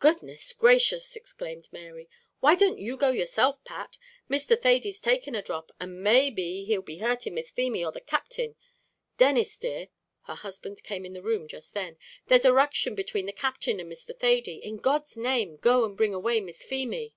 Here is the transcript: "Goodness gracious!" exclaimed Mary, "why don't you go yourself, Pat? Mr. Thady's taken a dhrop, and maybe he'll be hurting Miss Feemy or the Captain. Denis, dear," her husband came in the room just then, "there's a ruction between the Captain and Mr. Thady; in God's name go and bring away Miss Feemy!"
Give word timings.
"Goodness 0.00 0.52
gracious!" 0.52 1.14
exclaimed 1.14 1.68
Mary, 1.70 2.08
"why 2.40 2.56
don't 2.56 2.80
you 2.80 2.96
go 2.96 3.10
yourself, 3.12 3.62
Pat? 3.62 3.96
Mr. 4.28 4.60
Thady's 4.60 4.98
taken 5.00 5.36
a 5.36 5.40
dhrop, 5.40 5.70
and 5.78 6.02
maybe 6.02 6.64
he'll 6.64 6.82
be 6.82 6.98
hurting 6.98 7.34
Miss 7.36 7.52
Feemy 7.52 7.84
or 7.84 7.92
the 7.92 8.00
Captain. 8.00 8.56
Denis, 9.18 9.56
dear," 9.56 9.86
her 10.22 10.34
husband 10.34 10.82
came 10.82 11.04
in 11.06 11.12
the 11.12 11.22
room 11.22 11.46
just 11.46 11.74
then, 11.74 11.96
"there's 12.26 12.44
a 12.44 12.52
ruction 12.52 12.96
between 12.96 13.26
the 13.26 13.32
Captain 13.32 13.78
and 13.78 13.88
Mr. 13.88 14.18
Thady; 14.18 14.56
in 14.56 14.78
God's 14.78 15.16
name 15.16 15.58
go 15.58 15.84
and 15.84 15.96
bring 15.96 16.12
away 16.12 16.40
Miss 16.40 16.64
Feemy!" 16.64 17.14